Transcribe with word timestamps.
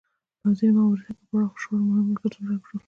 په 0.41 0.47
ځینو 0.57 0.77
مواردو 0.83 1.15
کې 1.17 1.23
پراخو 1.29 1.59
شخړو 1.61 1.87
مهم 1.89 2.05
مرکزونه 2.11 2.45
ړنګ 2.49 2.61
شول. 2.67 2.79